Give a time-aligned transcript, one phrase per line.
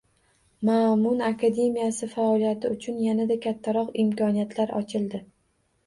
[0.69, 5.27] Ma'mun akademiyasi faoliyati uchun yanada kattaroq imkoniyatlar ochildi